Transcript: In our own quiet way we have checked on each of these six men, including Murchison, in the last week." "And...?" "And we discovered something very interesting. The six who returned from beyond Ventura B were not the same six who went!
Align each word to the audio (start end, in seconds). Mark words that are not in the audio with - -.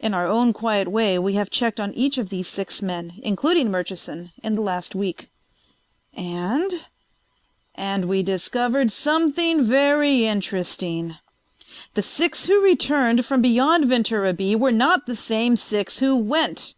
In 0.00 0.12
our 0.12 0.26
own 0.26 0.52
quiet 0.52 0.88
way 0.88 1.20
we 1.20 1.34
have 1.34 1.48
checked 1.48 1.78
on 1.78 1.94
each 1.94 2.18
of 2.18 2.30
these 2.30 2.48
six 2.48 2.82
men, 2.82 3.12
including 3.22 3.70
Murchison, 3.70 4.32
in 4.42 4.56
the 4.56 4.60
last 4.60 4.92
week." 4.96 5.30
"And...?" 6.14 6.86
"And 7.92 8.06
we 8.06 8.24
discovered 8.24 8.90
something 8.90 9.62
very 9.62 10.26
interesting. 10.26 11.14
The 11.94 12.02
six 12.02 12.46
who 12.46 12.60
returned 12.60 13.24
from 13.24 13.40
beyond 13.40 13.84
Ventura 13.86 14.32
B 14.32 14.56
were 14.56 14.72
not 14.72 15.06
the 15.06 15.14
same 15.14 15.56
six 15.56 16.00
who 16.00 16.16
went! 16.16 16.74